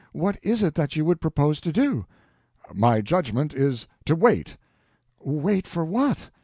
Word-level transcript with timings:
—what 0.13 0.39
is 0.41 0.63
it 0.63 0.73
that 0.73 0.95
you 0.95 1.05
would 1.05 1.21
propose 1.21 1.61
to 1.61 1.71
do?" 1.71 2.07
"My 2.73 3.01
judgment 3.01 3.53
is 3.53 3.85
to 4.05 4.15
wait." 4.15 4.57
"Wait 5.23 5.67
for 5.67 5.85
what?" 5.85 6.31